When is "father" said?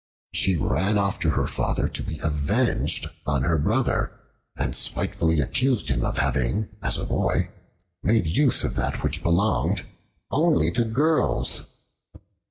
1.45-1.87